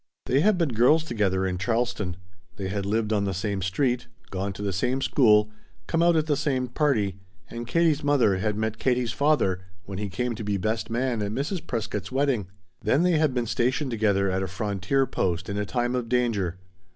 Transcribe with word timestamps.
They 0.25 0.39
had 0.39 0.57
been 0.57 0.69
girls 0.73 1.03
together 1.03 1.45
in 1.45 1.59
Charleston. 1.59 2.17
They 2.55 2.69
had 2.69 2.87
lived 2.87 3.13
on 3.13 3.25
the 3.25 3.35
same 3.35 3.61
street, 3.61 4.07
gone 4.31 4.51
to 4.53 4.63
the 4.63 4.73
same 4.73 4.99
school, 4.99 5.51
come 5.85 6.01
out 6.01 6.15
at 6.15 6.25
the 6.25 6.35
same 6.35 6.69
party, 6.69 7.19
and 7.51 7.67
Katie's 7.67 8.03
mother 8.03 8.37
had 8.37 8.57
met 8.57 8.79
Katie's 8.79 9.11
father 9.11 9.59
when 9.85 9.99
he 9.99 10.09
came 10.09 10.33
to 10.33 10.43
be 10.43 10.57
best 10.57 10.89
man 10.89 11.21
at 11.21 11.31
Mrs. 11.31 11.67
Prescott's 11.67 12.11
wedding. 12.11 12.47
Then 12.81 13.03
they 13.03 13.19
had 13.19 13.31
been 13.35 13.45
stationed 13.45 13.91
together 13.91 14.31
at 14.31 14.41
a 14.41 14.47
frontier 14.47 15.05
post 15.05 15.47
in 15.49 15.57
a 15.59 15.67
time 15.67 15.93
of 15.93 16.09
danger. 16.09 16.57